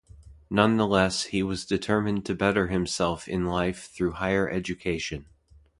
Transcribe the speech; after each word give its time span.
Nonetheless, 0.49 1.25
he 1.25 1.43
was 1.43 1.63
determined 1.63 2.25
to 2.25 2.33
better 2.33 2.69
himself 2.69 3.27
in 3.27 3.45
life 3.45 3.87
through 3.91 4.13
higher 4.13 4.49
education. 4.49 5.27